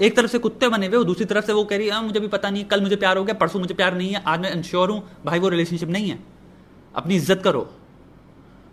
[0.00, 2.02] एक तरफ़ से कुत्ते बने हुए वो दूसरी तरफ़ से वो कह रही है "हाँ,
[2.02, 4.40] मुझे भी पता नहीं कल मुझे प्यार हो गया परसों मुझे प्यार नहीं है आज
[4.40, 6.18] मैं इंश्योर हूँ भाई वो रिलेशनशिप नहीं है।
[6.94, 7.62] अपनी इज़्ज़त करो।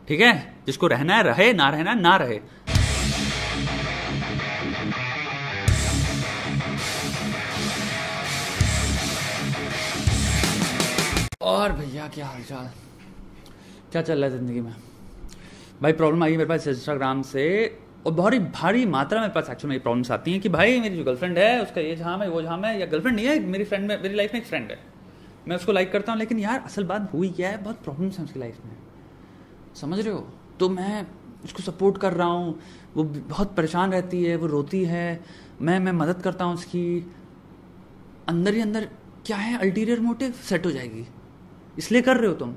[0.07, 0.33] ठीक है?
[0.65, 2.39] जिसको रहना है रहे ना रहना ना रहे।
[11.41, 12.69] और भैया क्या हाल चाल
[13.91, 14.73] क्या चल रहा है ज़िंदगी में?
[15.81, 17.45] भाई प्रॉब्लम आई मेरे पास इंस्टाग्राम से।
[18.05, 21.03] और बहुत ही भारी मात्रा में पास एक्चुअली प्रॉब्लम्स आती हैं कि भाई, मेरी जो
[21.03, 23.87] गर्लफ्रेंड है, उसका ये झाम है, वो झाम है, या गर्लफ्रेंड नहीं है, मेरी फ्रेंड
[23.87, 24.79] में, मेरी लाइफ में एक फ्रेंड है।
[25.47, 28.25] मैं उसको लाइक करता हूँ, लेकिन यार, असल बात हुई क्या है, बहुत प्रॉब्लम्स हैं
[28.25, 28.77] उसकी लाइफ में।
[29.75, 30.33] समझ रहे हो?
[30.59, 31.07] तो मैं
[31.43, 32.59] उसको सपोर्ट कर रहा हूँ,
[32.95, 35.23] वो बहुत परेशान रहती है, वो रोती है।
[35.61, 37.11] मैं मैं मदद करता हूँ उसकी।
[38.27, 38.89] अंदर ही अंदर,
[39.25, 41.07] क्या है अल्टीरियर मोटिव सेट हो जाएगी।
[41.77, 42.55] इसलिए कर रहे हो तुम।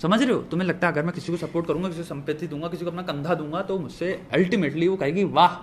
[0.00, 0.40] समझ रहे हो?
[0.42, 2.90] तुम्हें लगता है अगर मैं किसी को सपोर्ट करूँगा, किसी को संपत्ति दूँगा, किसी को
[2.90, 5.56] अपना कंधा दूँगा तो मुझसे अल्टीमेटली वो कहेगी, वाह,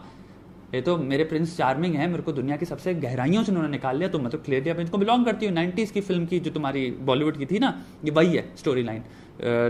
[0.76, 3.98] ये तो मेरे प्रिंस चार्मिंग है, मेरे को दुनिया की सबसे गहराइयों से उन्होंने निकाल
[3.98, 6.52] लिया तो मैं तो क्लियरली अब इनको बिलोंग करती हूँ। नाइन्टीज़ की फ़िल्म की जो
[6.52, 7.74] तुम्हारी बॉलीवुड की थी ना,
[8.06, 9.04] ये वही है स्टोरी लाइन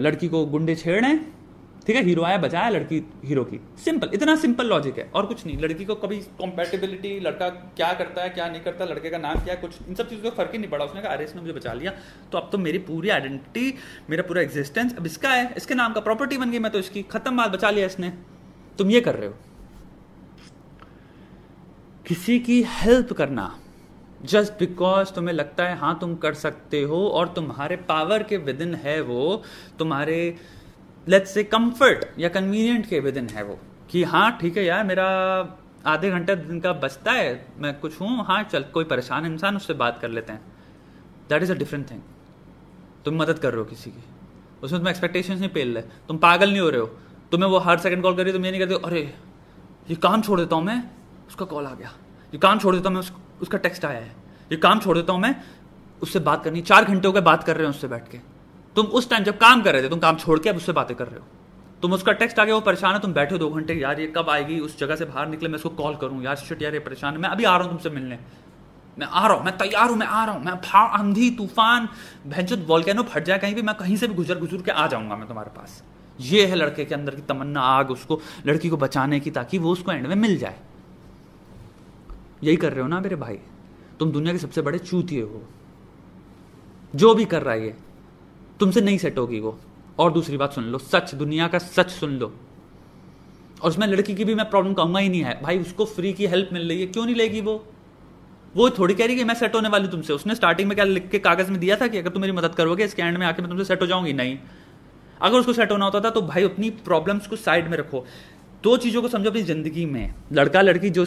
[0.02, 1.35] लड़की को गुंडे छेड़ हैं
[1.88, 5.46] ठीक है हीरो आया, बचाया लड़की हीरो की। सिंपल इतना सिंपल लॉजिक है, और कुछ
[5.46, 9.44] नहीं। लड़की को कभी कॉम्पेटेबिलिटी लड़का क्या करता है, क्या नहीं करता, लड़के का नाम
[9.44, 11.42] क्या है कुछ इन सब चीज़ों का फ़र्क ही नहीं पड़ा। उसने कहा, अरे, इसने
[11.42, 11.92] मुझे बचा लिया।
[12.32, 13.74] तो अब तो मेरी पूरी आइडेंटिटी
[14.10, 17.04] मेरा पूरा एग्जिस्टेंस अब इसका है, इसके नाम का प्रॉपर्टी बन गई, मैं तो इसकी
[17.04, 18.14] खत्म बात, बचा लिया इसने।
[18.78, 19.36] तुम ये कर रहे हो।
[22.08, 23.60] किसी की हेल्प करना
[24.24, 28.62] जस्ट बिकॉज़ तुम्हें लगता है हाँ तुम कर सकते हो, और तुम्हारे पावर के विद
[28.62, 29.44] इन है वो,
[29.80, 30.18] तुम्हारे
[31.08, 34.84] लेट्स से कंफर्ट या कन्वीनियंट के विद इन है वो। कि हाँ ठीक है यार
[34.84, 35.06] मेरा
[35.86, 39.74] आधे घंटे दिन का बचता है मैं कुछ हूँ हाँ चल कोई परेशान इंसान उससे
[39.74, 40.42] बात कर लेते हैं।
[41.30, 42.02] That is a different thing
[43.06, 44.04] तुम मदद कर रहे हो किसी की।
[44.64, 46.88] उसमें तुम एक्सपेक्टेशंस नहीं पेल रहे। तुम पागल नहीं हो रहे हो।
[47.32, 49.02] तुम्हें वो हर सेकंड कॉल कर रही तुम ये नहीं करते अरे
[49.90, 50.82] ये काम छोड़ देता हूँ मैं
[51.28, 51.92] उसका कॉल आ गया।
[52.34, 53.12] ये काम छोड़ देता हूँ मैं उस,
[53.42, 54.16] उसका टेक्स्ट आया है।
[54.52, 55.36] ये काम छोड़ देता हूँ मैं
[56.02, 58.20] उससे बात करनी चार घंटे हो गए बात कर रहे हैं उससे बैठ के।
[58.76, 60.98] तुम उस टाइम जब काम कर रहे थे, तुम काम छोड़ के अब उससे बातें
[60.98, 61.26] कर रहे हो।
[61.82, 64.08] तुम उसका टेक्स्ट आ गया वो परेशान है, तुम बैठे हो दो घंटे, यार ये
[64.08, 64.60] कब आएगी?
[64.60, 67.20] उस जगह से बाहर निकले, मैं उसको कॉल करूँ। यार शिट यार, ये परेशान है।
[67.20, 68.20] मैं अभी आ रहा हूँ तुमसे मिलने।
[69.00, 71.90] मैं आ रहा हूँ, मैं तैयार हूँ, मैं आ रहा हूँ। मैं फा, आंधी, तूफ़ान
[72.28, 75.16] भैंचुत वॉल्केनो फट जाए कहीं भी, मैं कहीं से भी गुजर गुजर के आ जाऊँगा
[75.16, 75.84] मैं तुम्हारे पास।
[76.20, 79.72] ये है लड़के के अंदर की तमन्ना, आग उसको, लड़की को बचाने की, ताकि वो
[79.72, 80.60] उसको एंड में मिल जाए।
[82.44, 83.40] यही कर रहे हो ना मेरे भाई?
[84.00, 85.44] तुम दुनिया के सबसे बड़े चूतिए हो।
[86.96, 87.76] जो भी कर रहा है ये।
[88.60, 89.60] तुमसे नहीं सेट होगी वो।
[90.00, 92.34] और दूसरी बात सुन लो, सच, दुनिया का सच सुन लो।
[93.62, 96.26] और उसमें लड़की की भी मैं प्रॉब्लम कहूँगा ही नहीं है। भाई, उसको फ्री की
[96.26, 97.64] हेल्प मिल रही है, क्यों नहीं लेगी वो?
[98.56, 101.10] वो थोड़ी कह रही है मैं सेट होने वाली तुमसे। उसने स्टार्टिंग में क्या लिख
[101.10, 103.42] के कागज़ में दिया था कि अगर तुम मेरी मदद करोगे, इसके एंड में आके
[103.42, 104.14] मैं तुमसे सेट हो जाऊँगी?
[104.14, 104.38] नहीं।
[105.22, 108.06] अगर उसको सेट होना होता था तो भाई, अपनी प्रॉब्लम्स को साइड में रखो।
[108.64, 111.06] दो चीज़ों को समझो अपनी ज़िंदगी में। लड़का लड़की जो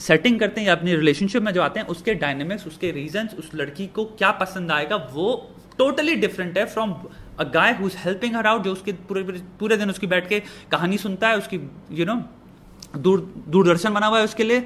[0.00, 3.50] सेटिंग करते हैं या अपनी रिलेशनशिप में जो आते हैं, उसके डायनेमिक्स उसके रीजंस उस
[3.54, 6.94] लड़की को क्या पसंद आएगा, वो टोटली डिफरेंट है from
[7.40, 9.22] a guy who is helping her out जो उसके पूरे
[9.60, 10.40] पूरे दिन उसकी बैठ के
[10.72, 11.60] कहानी सुनता है, उसकी
[11.92, 12.22] यू नो
[12.96, 14.60] दूर, दूरदर्शन बना हुआ है उसके लिए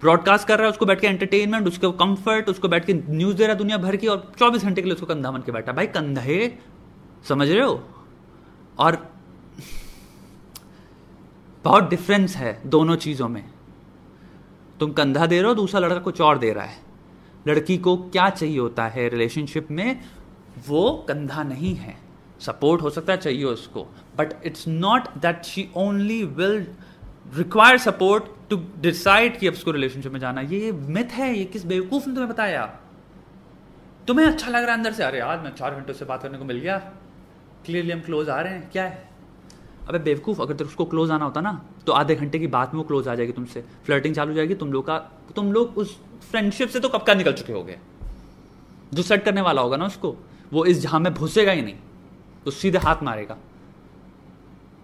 [0.00, 3.44] ब्रॉडकास्ट कर रहा है, उसको बैठ के एंटरटेनमेंट उसको कंफर्ट उसको बैठ के न्यूज़ दे
[3.44, 5.72] रहा है दुनिया भर की और 24 घंटे के लिए उसको कंधा बन के बैठा
[5.72, 6.58] भाई कंधे,
[7.28, 7.88] समझ रहे हो?
[8.78, 8.96] और
[11.64, 13.44] बहुत डिफरेंस है दोनों चीज़ों में।
[14.80, 16.78] तुम कंधा दे रहे हो, दूसरा लड़का कुछ और दे रहा है।
[17.48, 20.00] लड़की को क्या चाहिए होता है रिलेशनशिप में?
[20.68, 21.98] वो कंधा नहीं है।
[22.40, 23.84] सपोर्ट हो सकता है, चाहिए उसको।
[24.18, 26.66] But it's not that she only will
[27.36, 31.66] require support to decide कि अब उसको रिलेशनशिप में जाना ये मिथ है, ये किस
[31.66, 32.80] बेवकूफ़ ने तुम्हें बताया?
[34.08, 35.02] तुम्हें अच्छा लग रहा है अंदर से?
[35.02, 36.78] अरे आज मैं चार घंटों से बात करने को मिल गया।
[37.66, 39.09] क्लियरली हम क्लोज आ रहे हैं। क्या है?
[39.88, 42.86] अबे बेवकूफ़, अगर उसको क्लोज आना होता ना तो आधे घंटे की बात में वो
[42.86, 44.98] क्लोज आ जाएगी तुमसे। फ्लर्टिंग चालू हो जाएगी, तुम लोग का,
[45.36, 45.98] तुम लोग उस
[46.30, 47.78] फ्रेंडशिप से तो कब का निकल चुके होगे?
[48.94, 50.14] जो सेट करने वाला होगा ना उसको,
[50.52, 51.74] वो इस जहाँ में घुसेगा ही नहीं
[52.46, 53.36] तो सीधे हाथ मारेगा।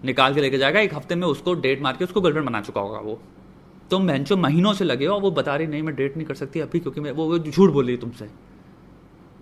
[0.05, 2.81] निकाल के लेके जाएगा, एक हफ़्ते में उसको डेट मार के उसको गर्लफ्रेंड बना चुका
[2.81, 3.19] होगा वो।
[3.91, 6.60] तुम बहनचो महीनों से लगे हो, वो बता रही, नहीं, मैं डेट नहीं कर सकती
[6.60, 8.28] अभी क्योंकि मैं, वो झूठ बोल रही तुमसे।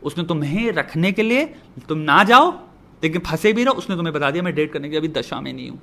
[0.03, 1.45] उसने तुम्हें रखने के लिए,
[1.89, 2.53] तुम ना जाओ
[3.05, 5.53] लेकिन फंसे भी रहो उसने तुम्हें बता दिया, मैं डेट करने की अभी दशा में
[5.53, 5.81] नहीं हूँ।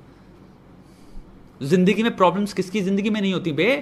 [1.64, 3.74] ज़िंदगी में प्रॉब्लम्स किसकी ज़िंदगी में नहीं होती बे?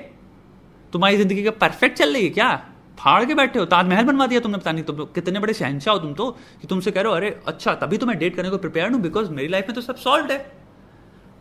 [0.92, 2.50] तुम्हारी ज़िंदगी का परफेक्ट चल रही है क्या?
[2.98, 6.00] फाड़ के बैठे हो, ताजमहल बनवा दिया तुमने, पता नहीं तुम कितने बड़े शहनशाह हो
[6.00, 8.58] तुम तो कि तुमसे कह रहे हो, अरे अच्छा तभी तो मैं डेट करने को
[8.58, 10.38] प्रिपेयर हूँ बिकॉज़ मेरी लाइफ में तो सब सॉल्व है।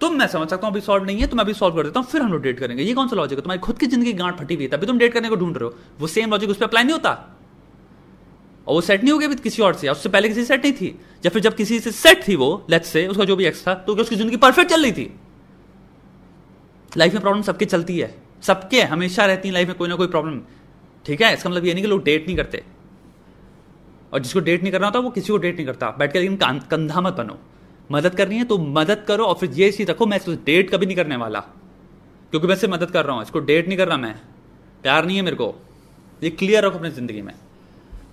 [0.01, 1.99] तुम, मैं समझ सकता हूँ, अभी सॉल्व नहीं है तो मैं अभी सॉल्व कर देता
[1.99, 3.43] हूँ, फिर हम लोग डेट करेंगे। ये कौन सा लॉजिक है?
[3.43, 5.69] तुम्हारी खुद की ज़िंदगी गांठ फटी हुई है, तभी तुम डेट करने को ढूंढ रहे
[5.69, 7.13] हो। वो सेम लॉजिक उस पर अप्लाई नहीं होता।
[8.69, 10.87] और वो सेट नहीं हो गया किसी और से उससे पहले किसी सेट नहीं थी।
[11.23, 13.73] या फिर जब किसी से सेट थी वो लेट्स से उसका जो भी एक्स था
[13.75, 15.11] तो उसकी ज़िंदगी परफेक्ट चल रही थी?
[16.91, 18.13] लाइफ में प्रॉब्लम सबकी चलती है।
[18.43, 20.39] सबके हमेशा रहती है लाइफ में, कोई ना कोई प्रॉब्लम
[21.05, 21.33] ठीक है?
[21.33, 22.63] इसका मतलब ये नहीं कि लोग डेट नहीं करते।
[24.13, 26.59] और जिसको डेट नहीं करना होता, वो किसी को डेट नहीं करता। बैठ के लेकिन
[26.69, 27.37] कंधा मत बनो।
[27.89, 30.95] मदद करनी है तो मदद करो, और फिर ये चीज़ रखो, मैं डेट कभी नहीं
[30.95, 34.15] करने वाला। क्योंकि मैं सिर्फ़ मदद कर रहा हूँ, इसको डेट नहीं कर रहा मैं।
[34.83, 35.53] प्यार नहीं है मेरे को।
[36.21, 37.33] ये क्लियर रखो अपनी ज़िंदगी में।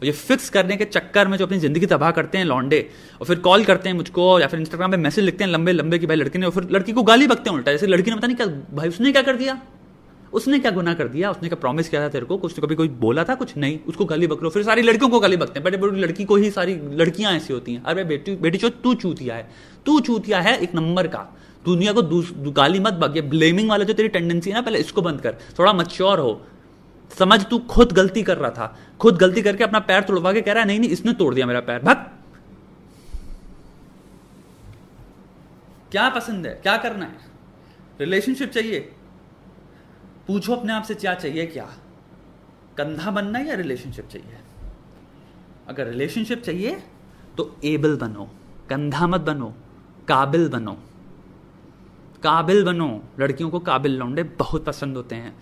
[0.03, 2.81] ये फिक्स करने के चक्कर में जो अपनी ज़िंदगी तबाह करते हैं लॉन्डे
[3.21, 5.99] और फिर कॉल करते हैं मुझको, या फिर इंस्टाग्राम पे मैसेज लिखते हैं लंबे लंबे
[5.99, 8.17] कि भाई लड़की ने, और फिर लड़की को गाली बकते हैं उल्टा। जैसे लड़की ने
[8.17, 9.61] पता नहीं क्या, भाई उसने क्या कर दिया?
[10.33, 11.31] उसने क्या गुना कर दिया?
[11.31, 12.37] उसने क्या प्रॉमिस किया था तेरे को?
[12.37, 13.57] कुछ तो कभी कोई बोला था कुछ?
[13.57, 16.37] नहीं। उसको गाली बकरो। फिर सारी लड़कियों को गाली बकते हैं। बड़े बड़ी लड़की को
[16.37, 19.49] ही सारी लड़कियाँ ऐसी होती हैं। अरे बेटी बेटी चो, तू चूतिया है।
[19.87, 21.27] तू चूतिया है एक नंबर का।
[21.65, 22.03] दुनिया को
[22.53, 25.37] गाली मत बक। ये ब्लेमिंग वाला जो तेरी टेंडेंसी है ना, पहले इसको बंद कर।
[25.59, 26.41] थोड़ा मच्योर हो।
[27.11, 30.53] समझ, तू खुद गलती कर रहा था। खुद गलती करके अपना पैर तोड़वा के कह
[30.53, 31.97] रहा है, नहीं नहीं, इसने तोड़ दिया मेरा पैर। भग।
[35.91, 36.55] क्या पसंद है?
[36.55, 37.19] क्या करना है?
[38.01, 38.81] रिलेशनशिप चाहिए?
[40.27, 41.65] पूछो अपने आप से, क्या चाहिए, क्या?
[42.79, 44.39] कंधा बनना या रिलेशनशिप चाहिए?
[45.69, 46.83] अगर रिलेशनशिप चाहिए
[47.37, 48.31] तो एबल बनो।
[48.71, 49.55] कंधा मत बनो,
[50.09, 50.73] काबिल बनो।
[52.23, 55.37] काबिल बनो। लड़कियों को काबिल लौंडे बहुत पसंद होते हैं।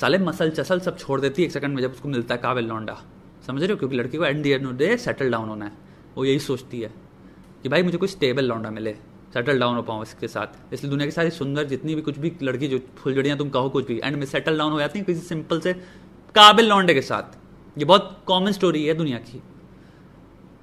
[0.00, 2.64] साले मसल चसल सब छोड़ देती है एक सेकंड में जब उसको मिलता है काबिल
[2.64, 3.02] लौंडा।
[3.46, 3.76] समझ रहे हो?
[3.76, 5.72] क्योंकि लड़की को end end day settle down होना है।
[6.16, 6.90] वो यही सोचती है
[7.62, 8.92] कि भाई मुझे कोई स्टेबल लौंडा मिले
[9.34, 12.32] सेटल डाउन हो पाऊँ इसके साथ। इसलिए दुनिया की सारी सुंदर जितनी भी कुछ भी
[12.42, 15.20] लड़की जो फुलझड़ियाँ तुम कहो कुछ भी एंड में सेटल डाउन हो जाती है किसी
[15.20, 15.72] सिंपल से
[16.34, 17.38] काबिल लौंडे के साथ।
[17.78, 19.42] ये बहुत कॉमन स्टोरी है दुनिया की।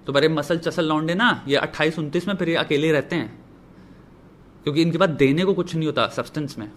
[0.07, 3.45] तो बड़े मसल चसल लौंडे ना, ये अट्ठाईस, उनतीस में फिर ये अकेले रहते हैं।
[4.63, 6.72] क्योंकि इनके पास देने को कुछ नहीं होता सब्सटेंस में।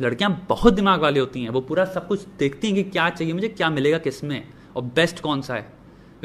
[0.00, 3.32] लड़कियाँ बहुत दिमाग वाली होती हैं, वो पूरा सब कुछ देखती हैं कि क्या चाहिए,
[3.34, 4.42] मुझे क्या मिलेगा, किसमें,
[4.76, 5.72] और बेस्ट कौन सा है।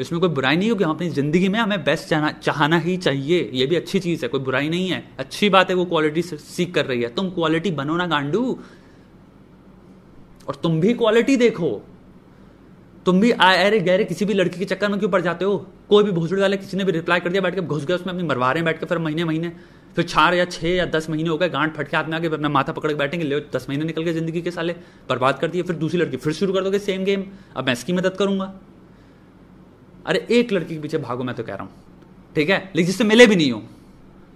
[0.00, 2.96] इसमें कोई बुराई नहीं हो कि हम अपनी ज़िंदगी में हमें बेस्ट चाहना चाहना ही
[2.96, 6.22] चाहिए, ये भी अच्छी चीज़ है, कोई बुराई नहीं है। अच्छी बात है, वो क्वालिटी
[6.22, 8.58] सीख कर रही है। तुम क्वालिटी बनो ना गांडू,
[10.48, 11.80] और तुम भी क्वालिटी देखो।
[13.06, 15.66] तुम भी अरे, गहरे किसी भी लड़की के चक्कर में क्यों पड़ जाते हो?
[15.88, 18.12] कोई भी भोसड़ी वाले किसी ने भी रिप्लाई कर दिया बैठ के घुस गए, उसमें
[18.14, 19.52] अपनी मरवा रहे हैं बैठ के फिर महीने महीने
[19.96, 22.48] फिर चार या छः या दस महीने हो गए, गांठ फटके हाथ में आके अपना
[22.48, 24.72] माथा पकड़ के बैठेंगे, ले, दस महीने निकल गए ज़िंदगी के साले,
[25.08, 27.24] बर्बाद कर दिए, फिर दूसरी लड़की, फिर शुरू कर दोगे सेम गेम
[27.56, 28.52] अब मैं इसकी मदद करूँगा।
[30.06, 31.72] अरे, एक लड़की के पीछे भागो, मैं तो कह रहा हूँ,
[32.36, 32.58] ठीक है?
[32.66, 33.62] लेकिन जिससे मिले भी नहीं हो।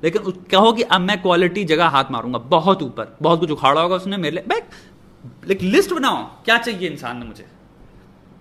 [0.03, 3.97] लेकिन कहो कि अब मैं क्वालिटी जगह हाथ मारूँगा, बहुत ऊपर, बहुत कुछ उखाड़ा होगा
[3.97, 7.47] उसने मेरे लिए। लिस्ट बनाओ, क्या चाहिए इंसान ने मुझे?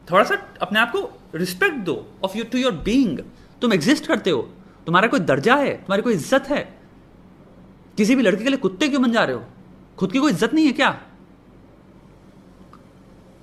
[0.07, 3.19] थोड़ा सा अपने आप को रिस्पेक्ट दो of you to your being
[3.62, 4.42] तुम एग्जिस्ट करते हो,
[4.88, 6.63] तुम्हारा कोई दर्जा है, तुम्हारी कोई इज़्ज़त है
[7.97, 9.43] किसी भी लड़के के लिए कुत्ते क्यों बन जा रहे हो?
[9.97, 10.89] खुद की कोई इज़्ज़त नहीं है क्या?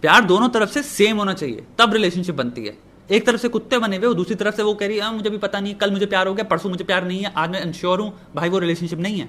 [0.03, 2.77] प्यार दोनों तरफ़ से सेम होना चाहिए तब रिलेशनशिप बनती है।
[3.09, 5.31] एक तरफ़ से कुत्ते बने हुए दूसरी तरफ़ से वो कह रही है हाँ, मुझे
[5.31, 7.63] भी पता नहीं कल मुझे प्यार हो गया परसों मुझे प्यार नहीं है आज मैं
[7.63, 9.29] इंश्योर हूँ भाई वो रिलेशनशिप नहीं है।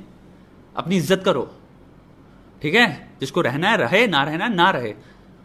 [0.75, 1.49] अपनी इज़्ज़त करो।
[2.61, 3.09] ठीक है?
[3.19, 4.93] जिसको रहना है रहे ना रहना है ना रहे।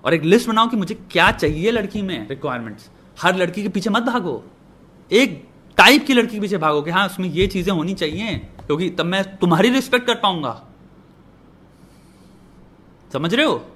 [0.05, 3.91] और एक लिस्ट बनाओ कि मुझे क्या चाहिए लड़की में रिक्वायरमेंट्स हर लड़की के पीछे
[3.91, 4.43] मत भागो।
[5.11, 5.43] एक
[5.79, 8.37] टाइप की लड़की के पीछे भागो कि हाँ उसमें ये चीज़ें होनी चाहिए।
[8.67, 10.63] क्योंकि तब मैं तुम्हारी रिस्पेक्ट कर पाऊँगा।
[13.13, 13.67] समझ रहे हो?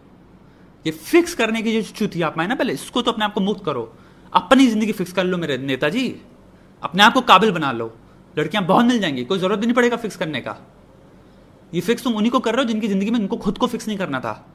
[0.86, 3.64] ये फिक्स करने की जो चुथी आप ना पहले, इसको तो अपने आप को मुक्त
[3.64, 3.96] करो।
[4.32, 6.20] अपनी ज़िंदगी फिक्स कर लो मेरे नेताजी।
[6.82, 7.96] अपने आप को काबिल बना लो।
[8.38, 10.56] लड़कियाँ बहुत मिल जाएँगी, कोई ज़रूरत नहीं पड़ेगा फिक्स करने का।
[11.74, 13.88] ये फिक्स तुम उन्हीं को कर रहे हो जिनकी ज़िंदगी में इनको खुद को फिक्स
[13.88, 14.46] नहीं करना था।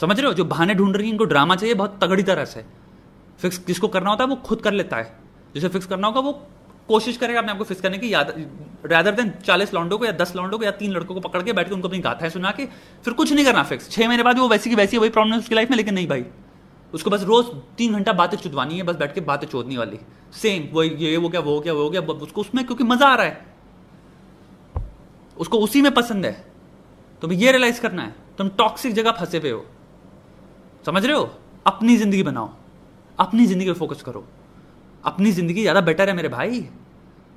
[0.00, 0.34] समझ रहे हो?
[0.34, 2.64] जो बहाने ढूंढ रही है, इनको ड्रामा चाहिए, बहुत तगड़ी तरह से।
[3.38, 5.18] फिक्स जिसको करना होता है, वो खुद कर लेता है।
[5.54, 6.32] जिसे फिक्स करना होगा, वो
[6.88, 8.46] कोशिश करेगा अपने आपको फिक्स करने की, याद
[8.84, 11.52] रैदर देन चालीस लॉन्डो को या दस लॉन्डो को या तीन लड़कों को पकड़ के
[11.52, 12.66] बैठ के उनको अपनी गाथाएँ सुना के
[13.04, 15.38] फिर कुछ नहीं करना फिक्स छह महीने बाद वो वैसी की वैसी वही प्रॉब्लम है
[15.38, 16.24] उसकी लाइफ में, लेकिन नहीं भाई।
[16.92, 17.46] उसको बस रोज
[17.78, 19.98] तीन घंटा बातें चुदवानी है, बस बैठ के बातें चोदनी वाली।
[20.32, 23.26] सेम वो ये, वो क्या वो क्या वो क्या उसको उसमें क्योंकि मज़ा आ रहा
[23.26, 23.46] है।
[25.36, 26.32] उसको उसी में पसंद है।
[27.22, 29.64] तुम्हें ये रियलाइज़ करना है, तुम टॉक्सिक जगह फंसे हुए हो।
[30.84, 31.30] समझ रहे हो?
[31.66, 32.50] अपनी ज़िंदगी बनाओ।
[33.18, 34.24] अपनी ज़िंदगी पर फोकस करो।
[35.04, 36.68] अपनी ज़िंदगी ज़्यादा बेटर है मेरे भाई।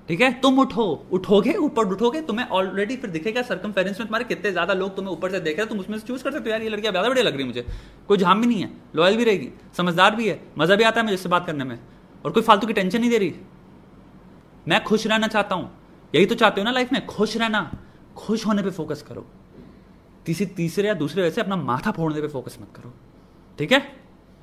[0.07, 0.31] ठीक है?
[0.41, 1.53] तुम उठो। उठोगे?
[1.55, 5.39] ऊपर उठोगे तुम्हें ऑलरेडी फिर दिखेगा सरकम में तुम्हारे कितने ज़्यादा लोग तुम्हें ऊपर से
[5.39, 7.23] देख रहे हो। तुम उसमें से चूज़ कर सकते हो, यार, ये लड़कियाँ ज़्यादा बढ़िया
[7.23, 7.65] लग रही है मुझे।
[8.07, 11.05] कोई झाम भी नहीं है लॉयल भी रहेगी, समझदार भी है, मज़ा भी आता है
[11.05, 11.79] मुझे इससे बात करने में।
[12.25, 13.33] और कोई फालतू की टेंशन नहीं दे रही।
[14.67, 15.69] मैं खुश रहना चाहता हूँ।
[16.13, 17.71] यही तो चाहते हो ना लाइफ में, खुश रहना।
[18.15, 19.25] खुश होने पर फोकस करो।
[20.25, 22.93] किसी तीसरे या दूसरे वजह से अपना माथा फोड़ने पर फोकस मत करो।
[23.59, 23.79] ठीक है?